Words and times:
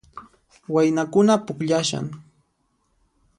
Waynakuna 0.73 1.33
pukllashan 1.45 2.05